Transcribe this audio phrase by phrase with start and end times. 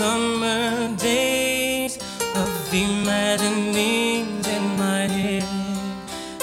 [0.00, 1.98] summer days
[2.34, 5.44] of imaginings in my head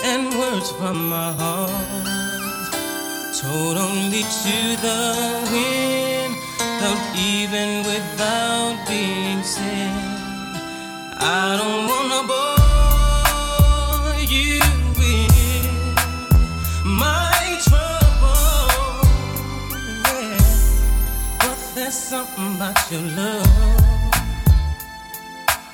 [0.03, 1.71] and words from my heart.
[3.41, 5.26] Told only to the
[22.57, 23.45] about your love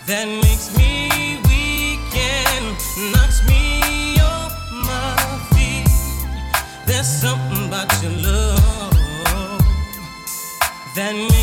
[0.06, 2.76] that makes me weak and
[3.14, 4.52] knocks me off
[4.90, 5.16] my
[5.54, 5.88] feet.
[6.86, 9.64] There's something about your love
[10.96, 11.43] that makes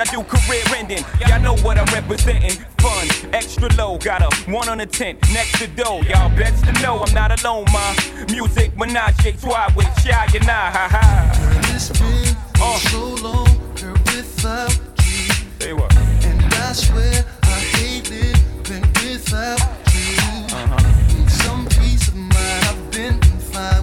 [0.00, 1.04] I do, career ending.
[1.26, 2.52] Y'all know what I'm representing.
[2.78, 3.98] Fun, extra low.
[3.98, 6.02] Got a one on a tent next to dough.
[6.02, 7.94] Y'all best to know I'm not alone, ma.
[8.30, 10.70] Music, menage a with Shai and I.
[10.70, 11.70] Ha ha.
[11.74, 12.78] It's been Uh.
[12.90, 14.70] so long, girl, without
[15.04, 15.34] you.
[15.60, 15.94] Say what?
[15.96, 19.60] And I swear I hate living without
[19.94, 20.46] you.
[20.54, 21.16] Uh-huh.
[21.18, 22.64] Need some peace of mind.
[22.66, 23.20] I've been
[23.52, 23.82] fine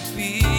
[0.00, 0.55] happy.